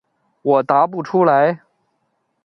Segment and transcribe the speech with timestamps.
[0.41, 1.61] 我答不出来。